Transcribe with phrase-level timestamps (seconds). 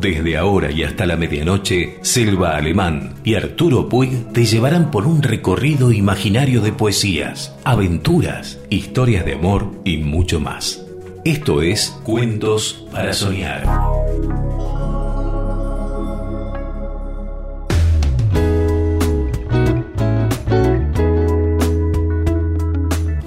[0.00, 5.22] Desde ahora y hasta la medianoche, Selva Alemán y Arturo Puig te llevarán por un
[5.22, 10.84] recorrido imaginario de poesías, aventuras, historias de amor y mucho más.
[11.24, 14.01] Esto es Cuentos para Soñar.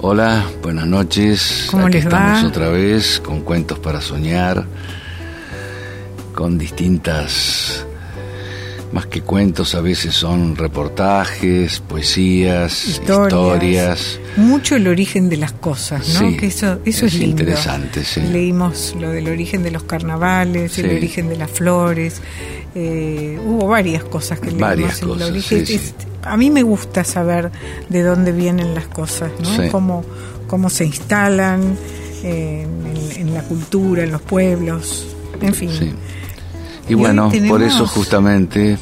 [0.08, 1.66] Hola, buenas noches.
[1.68, 2.08] ¿Cómo Aquí les va?
[2.36, 4.64] estamos otra vez con Cuentos para Soñar,
[6.32, 7.84] con distintas,
[8.92, 13.26] más que cuentos, a veces son reportajes, poesías, Historias.
[13.32, 14.20] historias.
[14.36, 16.20] Mucho el origen de las cosas, ¿no?
[16.30, 17.42] Sí, que eso, eso es, es lindo.
[17.42, 18.20] interesante, sí.
[18.20, 22.20] Leímos lo del origen de los carnavales, el origen de las flores.
[22.74, 24.60] eh, hubo varias cosas que leímos.
[24.60, 25.66] Varias el cosas, origen.
[25.66, 25.92] sí, Es- sí.
[26.22, 27.50] a mí me gusta saber
[27.88, 29.70] de dónde vienen las cosas, ¿no?
[29.70, 30.04] Cómo,
[30.46, 31.76] cómo se instalan
[32.22, 32.66] eh,
[33.16, 35.06] en, en la cultura, en los pueblos,
[35.40, 35.70] en fin.
[36.88, 38.78] Y, bueno, por eso justamente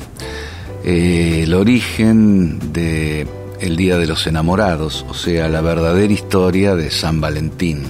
[0.84, 3.26] eh, el origen de
[3.60, 7.82] el Día de los Enamorados, o sea, la verdadera historia de San Valentín.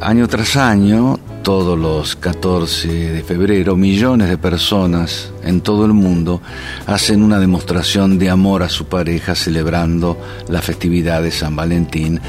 [0.00, 6.40] Año tras año, todos los 14 de febrero, millones de personas en todo el mundo
[6.86, 10.16] hacen una demostración de amor a su pareja celebrando
[10.48, 12.20] la festividad de San Valentín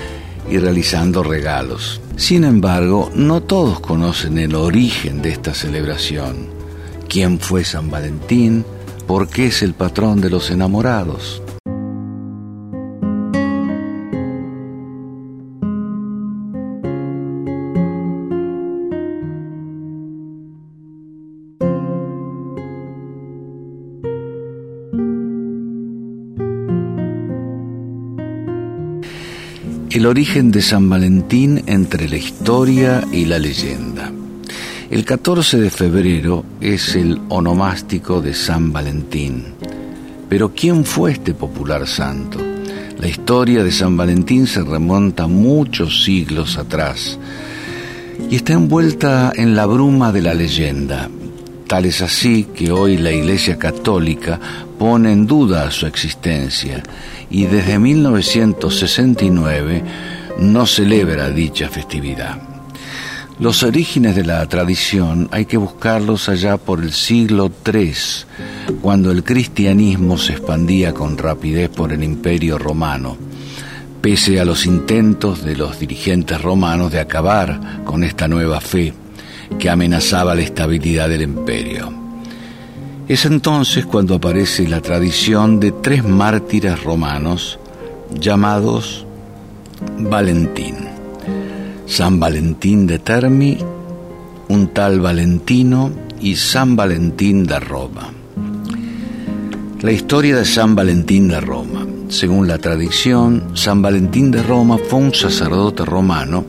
[0.49, 2.01] y realizando regalos.
[2.15, 6.58] Sin embargo, no todos conocen el origen de esta celebración.
[7.09, 8.63] ¿Quién fue San Valentín?
[9.07, 11.41] ¿Por qué es el patrón de los enamorados?
[29.89, 34.13] El origen de San Valentín entre la historia y la leyenda.
[34.89, 39.53] El 14 de febrero es el onomástico de San Valentín.
[40.27, 42.39] Pero ¿quién fue este popular santo?
[42.99, 47.19] La historia de San Valentín se remonta muchos siglos atrás
[48.31, 51.07] y está envuelta en la bruma de la leyenda.
[51.67, 54.39] Tal es así que hoy la Iglesia Católica
[54.79, 56.81] pone en duda su existencia
[57.29, 59.83] y desde 1969
[60.39, 62.48] no celebra dicha festividad.
[63.39, 67.93] Los orígenes de la tradición hay que buscarlos allá por el siglo III,
[68.81, 73.15] cuando el cristianismo se expandía con rapidez por el imperio romano,
[74.01, 78.93] pese a los intentos de los dirigentes romanos de acabar con esta nueva fe
[79.57, 81.93] que amenazaba la estabilidad del imperio.
[83.07, 87.57] Es entonces cuando aparece la tradición de tres mártires romanos
[88.19, 89.05] llamados
[89.97, 90.98] Valentín.
[91.89, 93.57] San Valentín de Termi,
[94.47, 95.89] un tal Valentino
[96.21, 98.13] y San Valentín de Roma.
[99.81, 101.87] La historia de San Valentín de Roma.
[102.07, 106.45] Según la tradición, San Valentín de Roma fue un sacerdote romano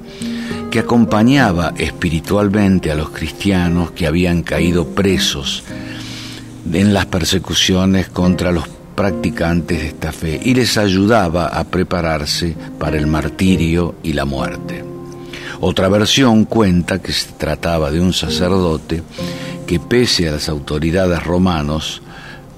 [0.70, 5.64] que acompañaba espiritualmente a los cristianos que habían caído presos
[6.70, 12.98] en las persecuciones contra los practicantes de esta fe y les ayudaba a prepararse para
[12.98, 14.99] el martirio y la muerte.
[15.60, 19.02] Otra versión cuenta que se trataba de un sacerdote
[19.66, 22.00] que pese a las autoridades romanos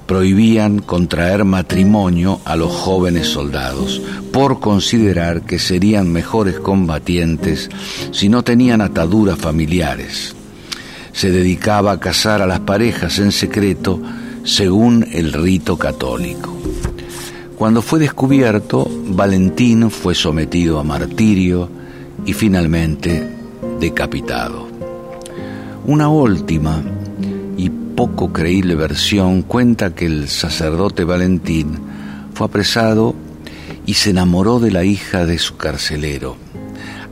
[0.06, 4.00] prohibían contraer matrimonio a los jóvenes soldados
[4.32, 7.70] por considerar que serían mejores combatientes
[8.12, 10.36] si no tenían ataduras familiares.
[11.12, 14.00] Se dedicaba a casar a las parejas en secreto
[14.44, 16.56] según el rito católico.
[17.56, 21.81] Cuando fue descubierto, Valentín fue sometido a martirio
[22.26, 23.28] y finalmente
[23.80, 24.68] decapitado.
[25.84, 26.82] Una última
[27.56, 31.78] y poco creíble versión cuenta que el sacerdote Valentín
[32.34, 33.14] fue apresado
[33.86, 36.36] y se enamoró de la hija de su carcelero,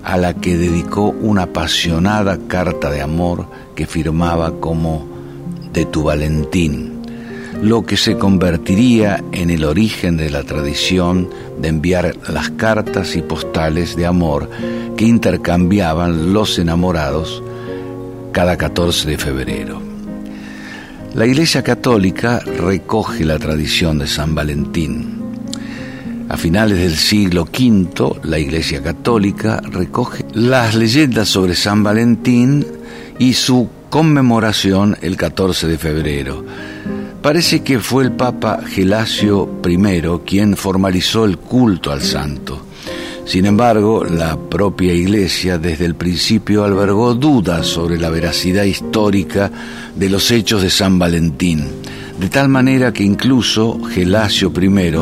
[0.05, 5.07] a la que dedicó una apasionada carta de amor que firmaba como
[5.73, 7.03] de tu Valentín,
[7.63, 11.29] lo que se convertiría en el origen de la tradición
[11.61, 14.49] de enviar las cartas y postales de amor
[14.97, 17.43] que intercambiaban los enamorados
[18.33, 19.81] cada 14 de febrero.
[21.15, 25.19] La Iglesia Católica recoge la tradición de San Valentín.
[26.29, 32.65] A finales del siglo V, la Iglesia Católica recoge las leyendas sobre San Valentín
[33.19, 36.45] y su conmemoración el 14 de febrero.
[37.23, 39.77] Parece que fue el Papa Gelasio I
[40.25, 42.63] quien formalizó el culto al santo.
[43.27, 49.51] Sin embargo, la propia Iglesia desde el principio albergó dudas sobre la veracidad histórica
[49.95, 51.69] de los hechos de San Valentín,
[52.19, 54.93] de tal manera que incluso Gelasio I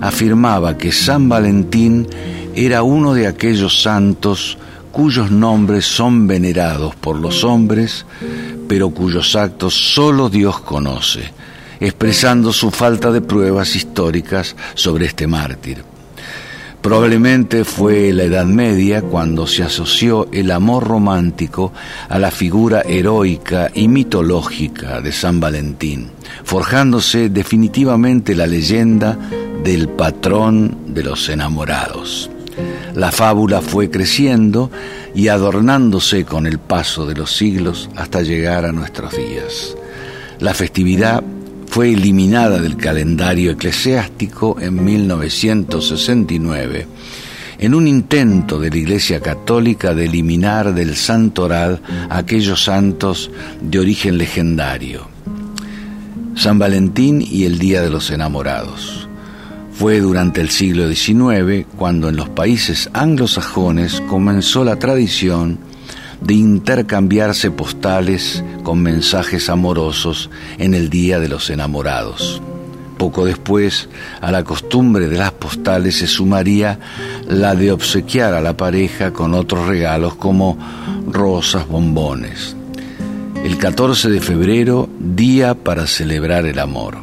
[0.00, 2.08] afirmaba que San Valentín
[2.54, 4.56] era uno de aquellos santos
[4.92, 8.06] cuyos nombres son venerados por los hombres,
[8.66, 11.32] pero cuyos actos solo Dios conoce,
[11.80, 15.84] expresando su falta de pruebas históricas sobre este mártir.
[16.86, 21.72] Probablemente fue la Edad Media cuando se asoció el amor romántico
[22.08, 26.10] a la figura heroica y mitológica de San Valentín,
[26.44, 29.18] forjándose definitivamente la leyenda
[29.64, 32.30] del patrón de los enamorados.
[32.94, 34.70] La fábula fue creciendo
[35.12, 39.76] y adornándose con el paso de los siglos hasta llegar a nuestros días.
[40.38, 41.24] La festividad
[41.66, 46.86] fue eliminada del calendario eclesiástico en 1969
[47.58, 51.80] en un intento de la Iglesia Católica de eliminar del santoral
[52.10, 53.30] aquellos santos
[53.60, 55.08] de origen legendario.
[56.34, 59.08] San Valentín y el Día de los Enamorados.
[59.72, 65.58] Fue durante el siglo XIX cuando en los países anglosajones comenzó la tradición
[66.20, 70.28] de intercambiarse postales con mensajes amorosos
[70.58, 72.42] en el Día de los Enamorados.
[72.98, 73.88] Poco después,
[74.20, 76.80] a la costumbre de las postales se sumaría
[77.28, 80.58] la de obsequiar a la pareja con otros regalos como
[81.06, 82.56] rosas, bombones.
[83.44, 86.96] El 14 de febrero, día para celebrar el amor.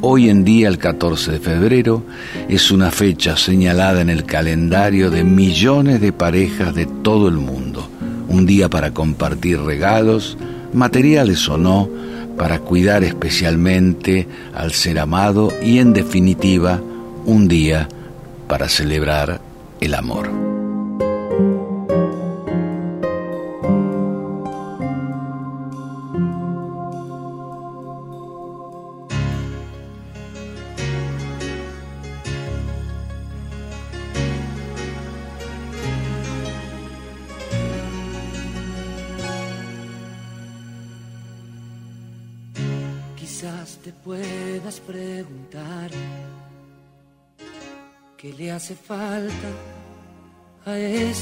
[0.00, 2.04] Hoy en día, el 14 de febrero,
[2.48, 7.86] es una fecha señalada en el calendario de millones de parejas de todo el mundo.
[8.28, 10.38] Un día para compartir regalos,
[10.72, 11.88] materiales o no,
[12.36, 16.80] para cuidar especialmente al ser amado y en definitiva,
[17.26, 17.88] un día
[18.48, 19.40] para celebrar
[19.80, 20.49] el amor.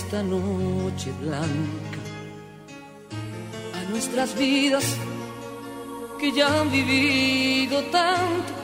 [0.08, 2.00] Esta noche blanca,
[3.74, 4.96] a nuestras vidas
[6.18, 8.54] que ya han vivido tanto,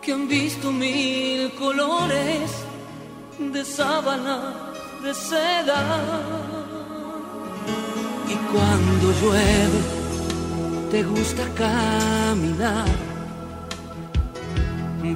[0.00, 2.52] que han visto mil colores
[3.36, 4.70] de sábana,
[5.02, 5.82] de seda.
[8.28, 9.80] Y cuando llueve,
[10.92, 12.86] te gusta caminar,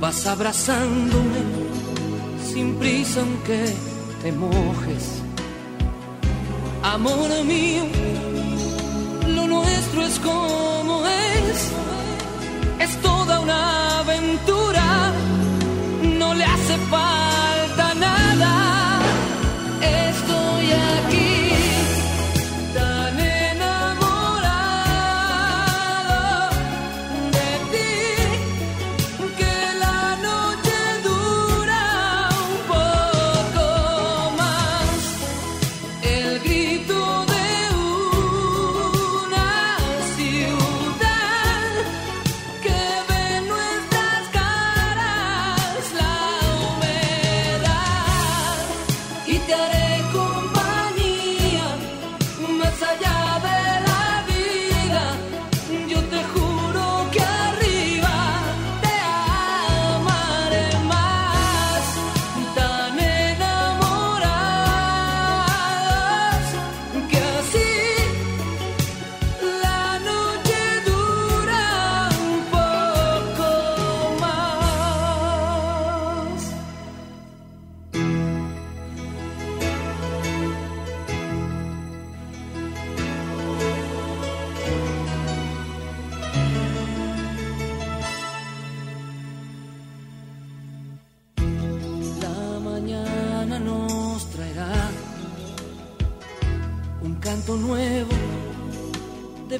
[0.01, 1.43] vas abrazándome
[2.43, 3.73] sin prisa aunque
[4.21, 5.28] te mojes.
[6.83, 7.85] Amor mío,
[9.27, 11.08] lo nuestro es como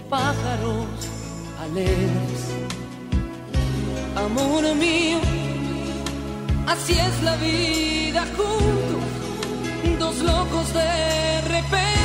[0.09, 0.87] pájaros
[1.61, 2.41] alegres.
[4.17, 5.19] Amor mío,
[6.67, 11.98] así es la vida juntos, dos locos de repente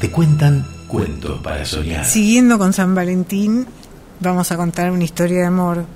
[0.00, 2.04] Te cuentan cuentos para soñar.
[2.04, 3.66] Siguiendo con San Valentín,
[4.20, 5.86] vamos a contar una historia de amor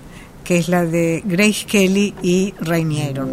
[0.43, 3.29] que es la de Grace Kelly y Rainiero.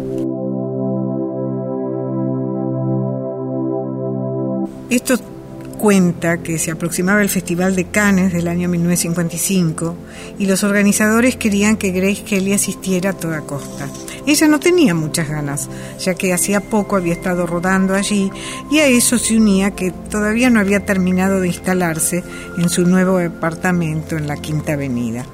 [5.76, 9.96] Cuenta que se aproximaba el Festival de Cannes del año 1955
[10.38, 13.88] y los organizadores querían que Grace Kelly asistiera a toda costa.
[14.26, 15.68] Ella no tenía muchas ganas,
[16.00, 18.30] ya que hacía poco había estado rodando allí
[18.70, 22.24] y a eso se unía que todavía no había terminado de instalarse
[22.58, 25.24] en su nuevo departamento en la Quinta Avenida.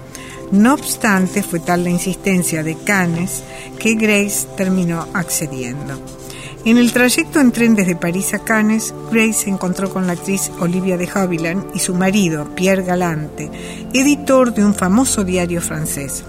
[0.50, 3.42] No obstante, fue tal la insistencia de Cannes
[3.78, 6.22] que Grace terminó accediendo.
[6.64, 10.52] En el trayecto en tren desde París a Cannes, Grace se encontró con la actriz
[10.61, 13.50] Olivia de Havilland y su marido, Pierre Galante,
[13.92, 16.23] editor de un famoso diario francés,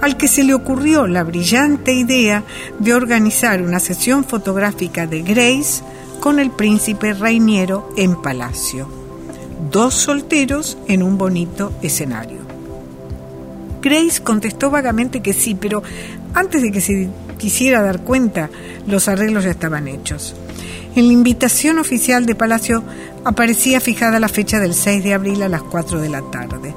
[0.00, 2.44] al que se le ocurrió la brillante idea
[2.78, 5.82] de organizar una sesión fotográfica de Grace
[6.20, 8.86] con el príncipe Reiniero en Palacio.
[9.72, 12.38] Dos solteros en un bonito escenario.
[13.82, 15.82] Grace contestó vagamente que sí, pero
[16.32, 18.50] antes de que se quisiera dar cuenta,
[18.86, 20.34] los arreglos ya estaban hechos.
[20.96, 22.84] En la invitación oficial de Palacio
[23.24, 26.74] aparecía fijada la fecha del 6 de abril a las 4 de la tarde.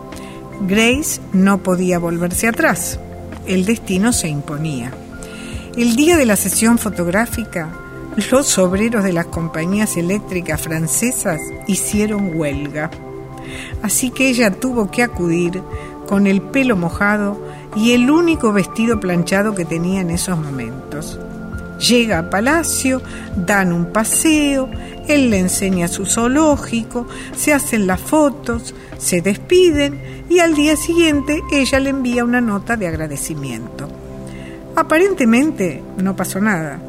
[0.61, 2.99] Grace no podía volverse atrás.
[3.45, 4.91] El destino se imponía.
[5.77, 7.69] El día de la sesión fotográfica,
[8.31, 12.89] los obreros de las compañías eléctricas francesas hicieron huelga.
[13.83, 15.61] Así que ella tuvo que acudir
[16.07, 17.39] con el pelo mojado
[17.75, 21.19] y el único vestido planchado que tenía en esos momentos.
[21.79, 23.01] Llega a palacio,
[23.35, 24.69] dan un paseo,
[25.07, 27.05] él le enseña su zoológico,
[27.35, 32.77] se hacen las fotos, se despiden y al día siguiente ella le envía una nota
[32.77, 33.87] de agradecimiento.
[34.75, 36.79] Aparentemente no pasó nada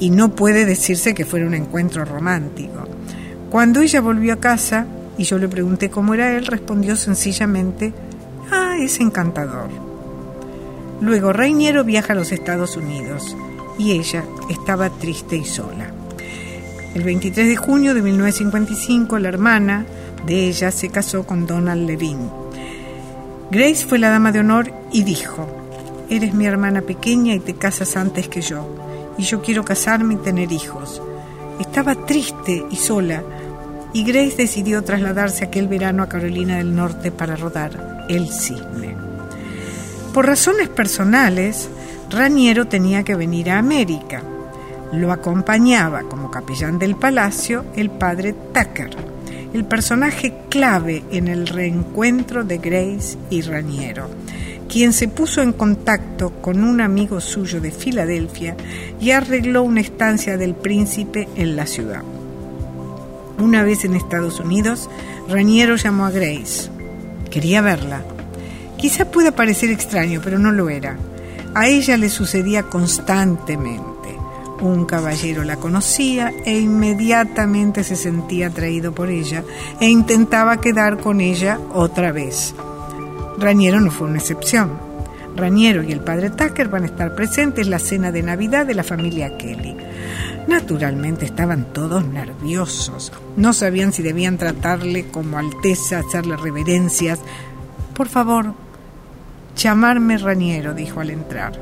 [0.00, 2.88] y no puede decirse que fuera un encuentro romántico.
[3.50, 7.92] Cuando ella volvió a casa y yo le pregunté cómo era él, respondió sencillamente
[8.50, 9.83] Ah, es encantador.
[11.04, 13.36] Luego Reiniero viaja a los Estados Unidos
[13.78, 15.92] y ella estaba triste y sola.
[16.94, 19.84] El 23 de junio de 1955 la hermana
[20.24, 22.30] de ella se casó con Donald Levine.
[23.50, 25.46] Grace fue la dama de honor y dijo,
[26.08, 28.66] eres mi hermana pequeña y te casas antes que yo,
[29.18, 31.02] y yo quiero casarme y tener hijos.
[31.60, 33.22] Estaba triste y sola,
[33.92, 39.03] y Grace decidió trasladarse aquel verano a Carolina del Norte para rodar El Cisne.
[40.14, 41.68] Por razones personales,
[42.08, 44.22] Raniero tenía que venir a América.
[44.92, 48.90] Lo acompañaba como capellán del palacio el padre Tucker,
[49.52, 54.08] el personaje clave en el reencuentro de Grace y Raniero,
[54.68, 58.56] quien se puso en contacto con un amigo suyo de Filadelfia
[59.00, 62.04] y arregló una estancia del príncipe en la ciudad.
[63.42, 64.88] Una vez en Estados Unidos,
[65.28, 66.70] Raniero llamó a Grace.
[67.32, 68.13] Quería verla.
[68.84, 70.98] Quizá pueda parecer extraño, pero no lo era.
[71.54, 74.14] A ella le sucedía constantemente.
[74.60, 79.42] Un caballero la conocía e inmediatamente se sentía atraído por ella
[79.80, 82.54] e intentaba quedar con ella otra vez.
[83.38, 84.72] Raniero no fue una excepción.
[85.34, 88.74] Raniero y el padre Tucker van a estar presentes en la cena de Navidad de
[88.74, 89.74] la familia Kelly.
[90.46, 93.14] Naturalmente estaban todos nerviosos.
[93.38, 97.18] No sabían si debían tratarle como alteza, hacerle reverencias.
[97.94, 98.52] Por favor,
[99.56, 101.52] llamarme Raniero, dijo al entrar.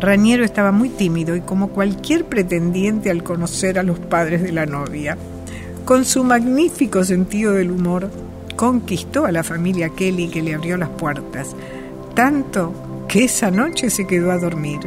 [0.00, 4.66] Raniero estaba muy tímido y como cualquier pretendiente al conocer a los padres de la
[4.66, 5.16] novia.
[5.84, 8.10] Con su magnífico sentido del humor,
[8.56, 11.54] conquistó a la familia Kelly que le abrió las puertas,
[12.14, 14.80] tanto que esa noche se quedó a dormir.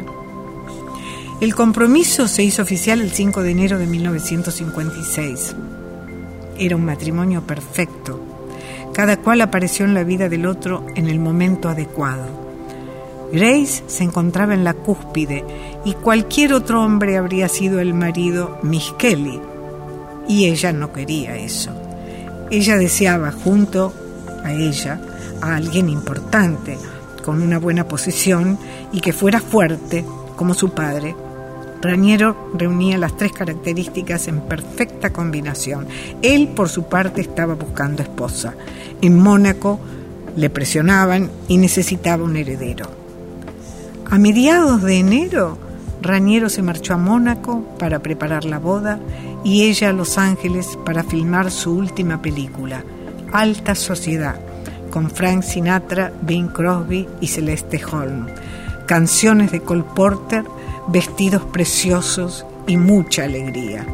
[1.40, 5.56] El compromiso se hizo oficial el 5 de enero de 1956.
[6.58, 8.29] Era un matrimonio perfecto.
[8.94, 12.26] Cada cual apareció en la vida del otro en el momento adecuado.
[13.32, 15.44] Grace se encontraba en la cúspide
[15.84, 19.40] y cualquier otro hombre habría sido el marido Miss Kelly.
[20.28, 21.70] Y ella no quería eso.
[22.50, 23.94] Ella deseaba junto
[24.44, 25.00] a ella
[25.40, 26.76] a alguien importante,
[27.24, 28.58] con una buena posición
[28.92, 30.04] y que fuera fuerte
[30.36, 31.14] como su padre
[31.82, 35.86] Raniero reunía las tres características en perfecta combinación.
[36.20, 38.54] Él, por su parte, estaba buscando esposa.
[39.00, 39.80] En Mónaco
[40.36, 42.86] le presionaban y necesitaba un heredero.
[44.10, 45.56] A mediados de enero,
[46.02, 48.98] Raniero se marchó a Mónaco para preparar la boda
[49.44, 52.84] y ella a Los Ángeles para filmar su última película,
[53.32, 54.40] Alta Sociedad,
[54.90, 58.26] con Frank Sinatra, Bing Crosby y Celeste Holm.
[58.86, 60.44] Canciones de Cole Porter
[60.90, 63.86] vestidos preciosos y mucha alegría.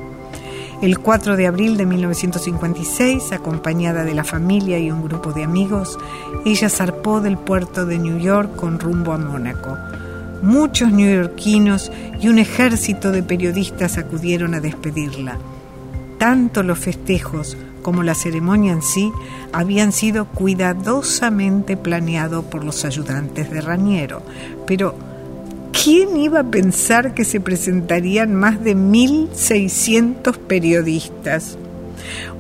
[0.81, 5.99] El 4 de abril de 1956, acompañada de la familia y un grupo de amigos,
[6.45, 9.77] ella zarpó del puerto de New York con rumbo a Mónaco.
[10.43, 15.39] Muchos neoyorquinos y un ejército de periodistas acudieron a despedirla.
[16.19, 19.13] Tanto los festejos como la ceremonia en sí
[19.53, 24.23] habían sido cuidadosamente planeados por los ayudantes de Raniero,
[24.67, 25.06] pero
[25.83, 31.59] ¿quién iba a pensar que se presentarían más de 1.600 periodistas?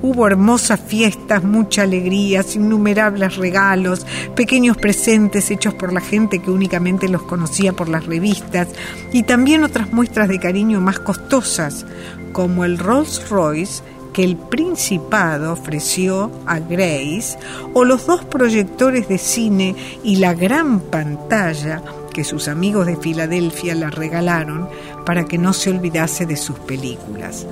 [0.02, 7.08] Hubo hermosas fiestas, mucha alegría, innumerables regalos, pequeños presentes hechos por la gente que únicamente
[7.08, 8.68] los conocía por las revistas
[9.12, 11.84] y también otras muestras de cariño más costosas,
[12.32, 17.38] como el Rolls Royce que el Principado ofreció a Grace
[17.74, 21.82] o los dos proyectores de cine y la gran pantalla
[22.16, 24.70] que sus amigos de Filadelfia la regalaron
[25.04, 27.46] para que no se olvidase de sus películas.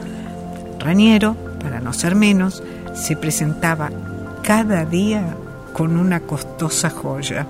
[0.78, 2.62] Raniero para no ser menos,
[2.94, 3.90] se presentaba
[4.42, 5.36] cada día
[5.74, 7.46] con una costosa joya.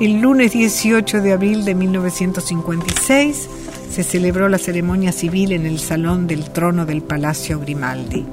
[0.00, 3.48] El lunes 18 de abril de 1956
[3.88, 8.26] se celebró la ceremonia civil en el salón del trono del Palacio Grimaldi.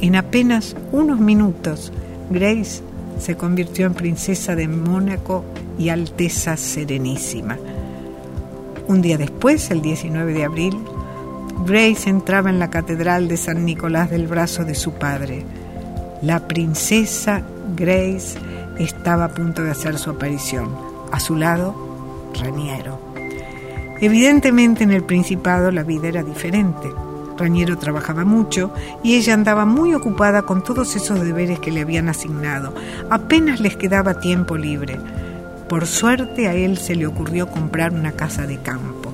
[0.00, 1.92] En apenas unos minutos,
[2.30, 2.80] Grace
[3.18, 5.44] se convirtió en princesa de Mónaco
[5.78, 7.58] y Alteza Serenísima.
[8.86, 10.78] Un día después, el 19 de abril,
[11.66, 15.44] Grace entraba en la catedral de San Nicolás del brazo de su padre.
[16.20, 17.42] La princesa
[17.76, 18.38] Grace
[18.78, 20.68] estaba a punto de hacer su aparición.
[21.12, 21.74] A su lado,
[22.38, 22.98] Raniero.
[24.00, 26.88] Evidentemente en el Principado la vida era diferente.
[27.38, 32.08] Raniero trabajaba mucho y ella andaba muy ocupada con todos esos deberes que le habían
[32.08, 32.74] asignado.
[33.10, 34.98] Apenas les quedaba tiempo libre.
[35.74, 39.12] Por suerte a él se le ocurrió comprar una casa de campo,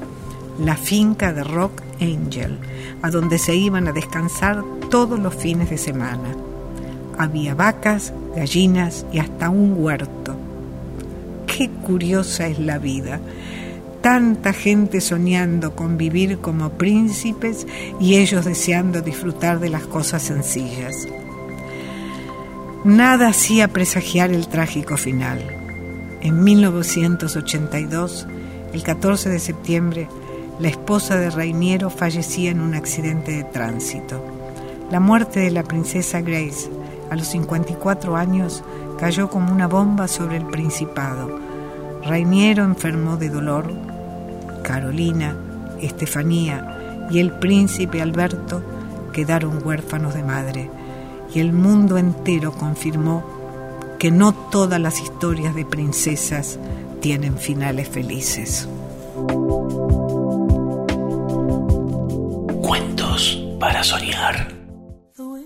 [0.58, 2.58] la finca de Rock Angel,
[3.00, 6.36] a donde se iban a descansar todos los fines de semana.
[7.16, 10.36] Había vacas, gallinas y hasta un huerto.
[11.46, 13.20] Qué curiosa es la vida.
[14.02, 17.66] Tanta gente soñando con vivir como príncipes
[17.98, 21.08] y ellos deseando disfrutar de las cosas sencillas.
[22.84, 25.59] Nada hacía presagiar el trágico final.
[26.22, 28.26] En 1982,
[28.74, 30.08] el 14 de septiembre,
[30.58, 34.22] la esposa de Rainiero fallecía en un accidente de tránsito.
[34.90, 36.68] La muerte de la princesa Grace
[37.08, 38.62] a los 54 años
[38.98, 41.40] cayó como una bomba sobre el principado.
[42.04, 43.72] Rainiero enfermó de dolor.
[44.62, 45.34] Carolina,
[45.80, 48.62] Estefanía y el príncipe Alberto
[49.14, 50.70] quedaron huérfanos de madre
[51.34, 53.39] y el mundo entero confirmó
[54.00, 56.58] que no todas las historias de princesas
[57.00, 58.66] tienen finales felices.
[63.60, 64.48] para soñar.
[65.16, 65.40] The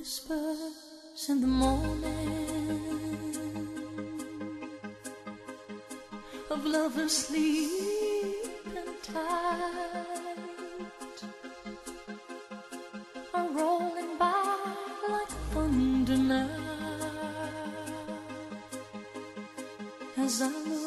[20.25, 20.84] as I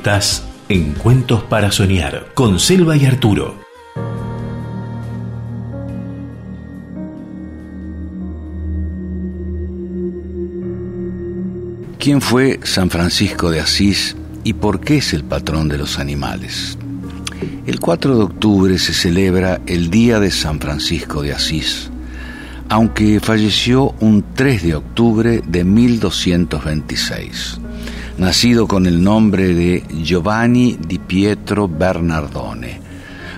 [0.00, 3.54] Estás en Cuentos para Soñar con Selva y Arturo.
[11.98, 16.78] ¿Quién fue San Francisco de Asís y por qué es el patrón de los animales?
[17.66, 21.90] El 4 de octubre se celebra el Día de San Francisco de Asís,
[22.70, 27.59] aunque falleció un 3 de octubre de 1226,
[28.20, 32.80] nacido con el nombre de Giovanni di Pietro Bernardone.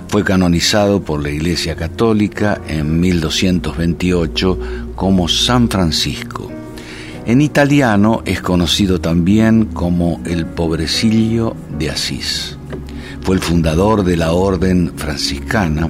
[0.09, 4.59] Fue canonizado por la Iglesia Católica en 1228
[4.95, 6.53] como San Francisco
[7.25, 12.59] en italiano es conocido también como el pobrecillo de Asís.
[13.21, 15.89] Fue el fundador de la orden franciscana,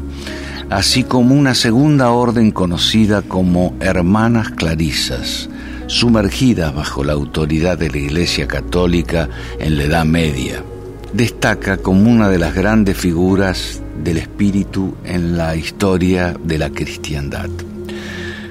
[0.69, 5.49] así como una segunda orden conocida como Hermanas Clarisas,
[5.93, 9.29] sumergidas bajo la autoridad de la Iglesia Católica
[9.59, 10.65] en la Edad Media.
[11.13, 17.51] Destaca como una de las grandes figuras del espíritu en la historia de la cristiandad.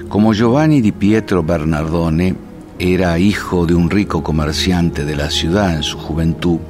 [0.08, 2.36] Como Giovanni di Pietro Bernardone,
[2.78, 6.60] era hijo de un rico comerciante de la ciudad en su juventud,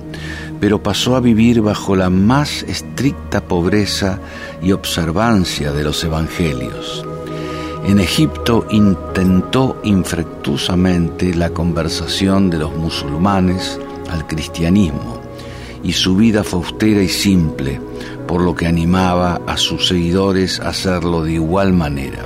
[0.59, 4.21] pero pasó a vivir bajo la más estricta pobreza
[4.63, 7.05] y observancia de los evangelios.
[7.85, 15.21] En Egipto intentó infructuosamente la conversación de los musulmanes al cristianismo
[15.83, 17.81] y su vida fue austera y simple,
[18.29, 22.21] por lo que animaba a sus seguidores a hacerlo de igual manera.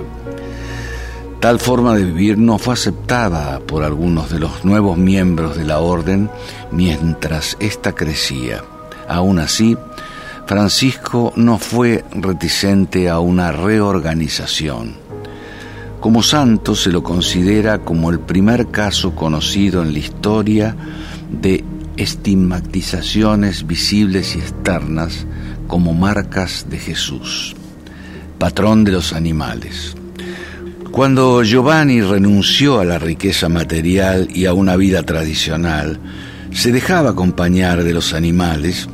[1.41, 5.79] Tal forma de vivir no fue aceptada por algunos de los nuevos miembros de la
[5.79, 6.31] orden
[6.71, 8.63] mientras ésta crecía.
[9.09, 9.77] Aún así,
[10.47, 15.06] Francisco no fue reticente a una reorganización.
[16.01, 20.77] Como santo se lo considera como el primer caso conocido en la historia
[21.31, 21.65] de
[21.97, 25.27] estigmatizaciones visibles y externas
[25.67, 27.57] como marcas de Jesús,
[28.39, 29.95] patrón de los animales.
[30.91, 35.99] Cuando Giovanni renunció a la riqueza material y a una vida tradicional,
[36.53, 38.89] se dejaba acompañar de los animales,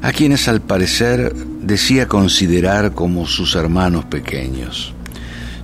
[0.00, 4.93] a quienes al parecer decía considerar como sus hermanos pequeños.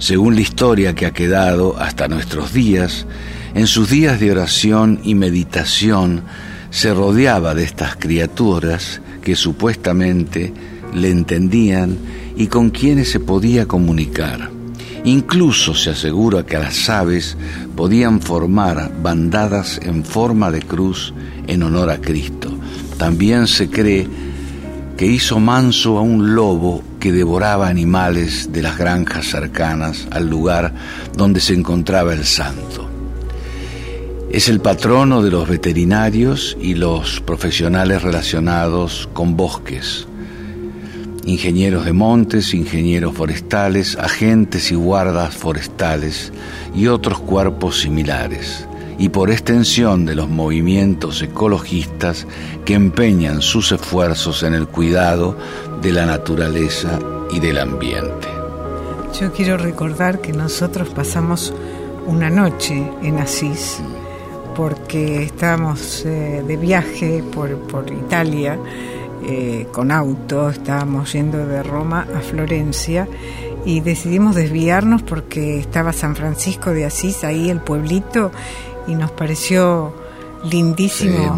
[0.00, 3.06] Según la historia que ha quedado hasta nuestros días,
[3.54, 6.22] en sus días de oración y meditación
[6.70, 10.54] se rodeaba de estas criaturas que supuestamente
[10.94, 11.98] le entendían
[12.34, 14.50] y con quienes se podía comunicar.
[15.04, 17.36] Incluso se asegura que las aves
[17.76, 21.12] podían formar bandadas en forma de cruz
[21.46, 22.50] en honor a Cristo.
[22.96, 24.08] También se cree
[24.96, 30.72] que hizo manso a un lobo que devoraba animales de las granjas cercanas al lugar
[31.16, 32.88] donde se encontraba el santo.
[34.30, 40.06] Es el patrono de los veterinarios y los profesionales relacionados con bosques,
[41.24, 46.32] ingenieros de montes, ingenieros forestales, agentes y guardas forestales
[46.74, 48.68] y otros cuerpos similares,
[49.00, 52.26] y por extensión de los movimientos ecologistas
[52.66, 55.38] que empeñan sus esfuerzos en el cuidado
[55.80, 56.98] de la naturaleza
[57.32, 58.28] y del ambiente.
[59.18, 61.54] Yo quiero recordar que nosotros pasamos
[62.06, 63.80] una noche en Asís
[64.54, 68.58] porque estábamos eh, de viaje por, por Italia
[69.26, 73.08] eh, con auto, estábamos yendo de Roma a Florencia
[73.64, 78.32] y decidimos desviarnos porque estaba San Francisco de Asís, ahí el pueblito,
[78.86, 79.94] y nos pareció
[80.50, 81.36] lindísimo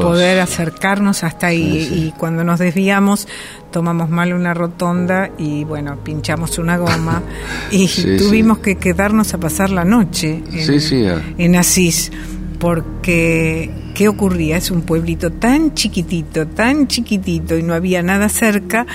[0.00, 1.88] poder acercarnos hasta ahí.
[1.92, 3.26] Y cuando nos desviamos
[3.70, 7.22] tomamos mal una rotonda y bueno pinchamos una goma
[7.70, 12.12] y tuvimos que quedarnos a pasar la noche en, en Asís
[12.58, 14.56] porque ¿qué ocurría?
[14.56, 18.86] Es un pueblito tan chiquitito, tan chiquitito y no había nada cerca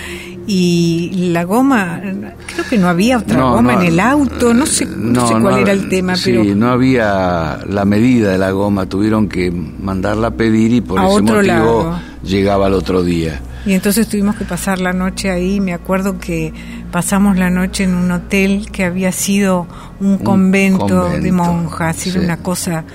[0.51, 5.27] y la goma, creo que no había otra goma en el auto, no sé, no,
[5.27, 6.55] sé cuál era el tema, sí, pero...
[6.55, 11.21] no había la medida de la goma, tuvieron que mandarla a pedir y por ese
[11.21, 13.39] motivo llegaba al otro día.
[13.67, 16.51] Y entonces tuvimos que pasar la noche ahí, me acuerdo que
[16.91, 19.67] pasamos la noche en un hotel que había sido
[19.99, 22.85] un, convento, de monjas, era una cosa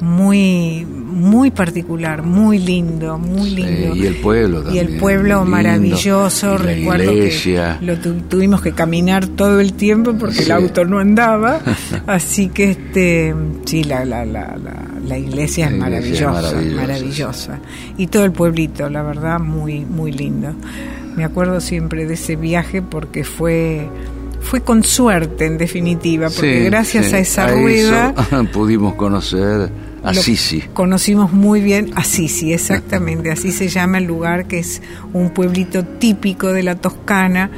[0.00, 0.86] muy
[1.18, 3.96] muy particular, muy lindo, muy lindo.
[3.96, 4.88] y el pueblo también.
[4.88, 10.52] Y el pueblo maravilloso, recuerdo que lo tuvimos que caminar todo el tiempo porque el
[10.52, 11.60] auto no andaba,
[12.06, 13.34] así que este
[13.64, 14.56] sí la la, la,
[15.04, 17.58] la, iglesia, es maravillosa, maravillosa,
[17.96, 20.54] Y todo el pueblito, la verdad, muy muy lindo.
[21.16, 23.88] Me acuerdo siempre de ese viaje porque fue
[24.40, 28.14] fue con suerte, en definitiva, porque Sí, gracias sí, a esa rueda
[28.52, 29.70] pudimos conocer
[30.02, 30.62] a Sisi.
[30.72, 34.80] Conocimos muy bien a Sisi, exactamente, así se llama el lugar, que es
[35.12, 37.50] un pueblito típico de la Toscana,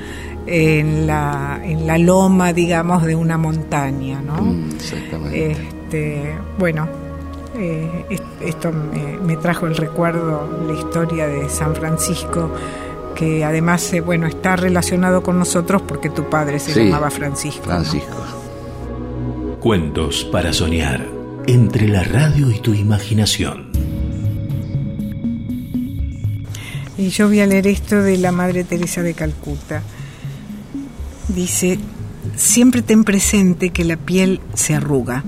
[0.46, 4.40] en la, en la loma, digamos, de una montaña, ¿no?
[4.42, 5.50] Mm, exactamente.
[5.52, 6.88] Este, bueno,
[7.56, 12.50] eh, es- esto me, me trajo el recuerdo, la historia de San Francisco,
[13.20, 17.60] que además, eh, bueno, está relacionado con nosotros porque tu padre se Sí, llamaba Francisco.
[17.66, 17.66] ¿no?
[17.66, 18.16] Francisco.
[19.60, 21.06] Cuentos para soñar
[21.46, 23.70] entre la radio y tu imaginación.
[26.96, 29.82] Y yo voy a leer esto de la Madre Teresa de Calcuta.
[31.28, 31.78] Dice,
[32.36, 35.24] siempre ten presente que la piel se arruga,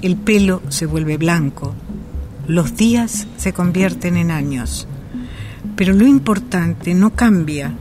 [0.00, 1.74] el pelo se vuelve blanco,
[2.46, 4.86] los días se convierten en años,
[5.80, 7.72] pero lo importante no cambia.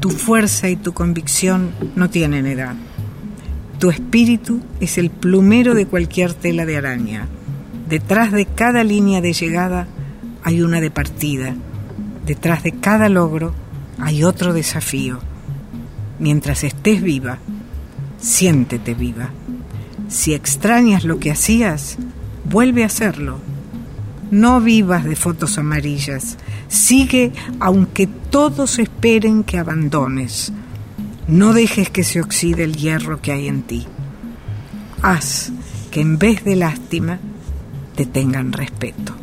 [0.00, 2.74] Tu fuerza y tu convicción no tienen edad.
[3.78, 7.28] Tu espíritu es el plumero de cualquier tela de araña.
[7.88, 9.86] Detrás de cada línea de llegada
[10.42, 11.54] hay una de partida.
[12.26, 13.54] Detrás de cada logro
[14.00, 15.20] hay otro desafío.
[16.18, 17.38] Mientras estés viva,
[18.18, 19.30] siéntete viva.
[20.08, 21.96] Si extrañas lo que hacías,
[22.50, 23.38] vuelve a hacerlo.
[24.34, 26.38] No vivas de fotos amarillas.
[26.66, 30.52] Sigue aunque todos esperen que abandones.
[31.28, 33.86] No dejes que se oxide el hierro que hay en ti.
[35.02, 35.52] Haz
[35.92, 37.20] que en vez de lástima
[37.94, 39.14] te tengan respeto.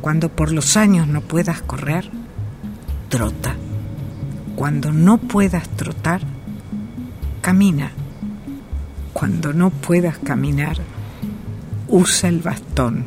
[0.00, 2.10] Cuando por los años no puedas correr,
[3.10, 3.54] trota.
[4.56, 6.22] Cuando no puedas trotar,
[7.42, 7.90] camina.
[9.12, 10.78] Cuando no puedas caminar,
[11.88, 13.04] usa el bastón,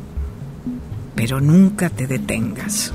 [1.18, 2.94] pero nunca te detengas.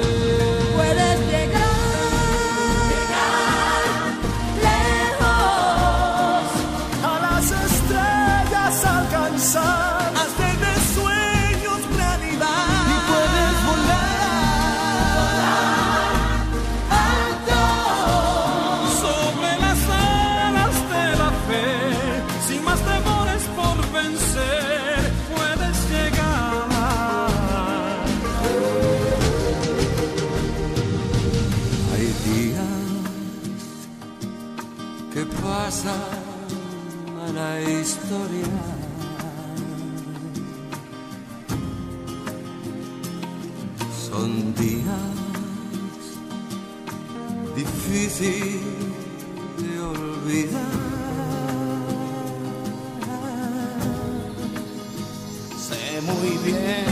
[55.91, 56.85] Sé muy bien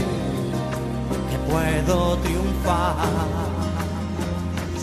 [1.30, 2.96] que puedo triunfar.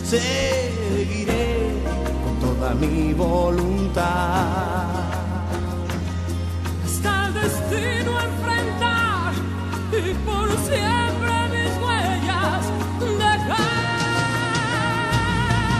[0.04, 1.82] Seguiré
[2.24, 4.06] con toda mi voluntad.
[6.84, 9.34] Hasta el destino enfrentar
[9.92, 12.64] y por siempre mis huellas
[13.18, 13.98] dejar.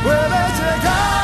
[0.04, 1.17] Puedes llegar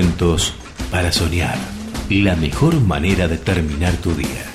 [0.00, 0.54] Cuentos
[0.90, 1.58] para soñar.
[2.08, 4.46] La mejor manera de terminar tu día.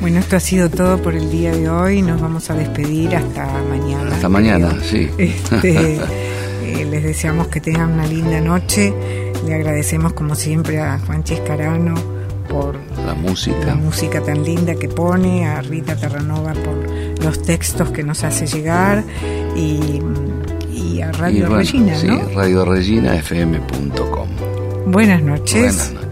[0.00, 2.02] Bueno, esto ha sido todo por el día de hoy.
[2.02, 4.12] Nos vamos a despedir hasta mañana.
[4.12, 5.08] Hasta mañana, sí.
[5.18, 5.94] Este,
[6.64, 8.92] eh, les deseamos que tengan una linda noche.
[9.46, 11.94] Le agradecemos como siempre a Juan Chiscarano
[12.48, 13.66] por La música.
[13.66, 18.46] la música tan linda que pone, a Rita Terranova por los textos que nos hace
[18.46, 19.02] llegar
[19.56, 20.00] y,
[20.72, 22.28] y a Radio Y bueno, Regina, sí, ¿no?
[22.34, 24.28] radioreginafm.com.
[24.86, 25.90] Buenas noches.
[25.90, 26.04] Buenas noches.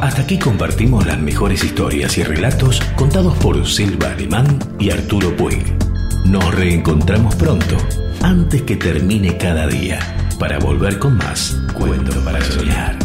[0.00, 5.73] Hasta aquí compartimos las mejores historias y relatos contados por Silva Alemán y Arturo Puig.
[6.24, 7.76] Nos reencontramos pronto,
[8.22, 9.98] antes que termine cada día,
[10.38, 13.03] para volver con más Cuento para Soñar.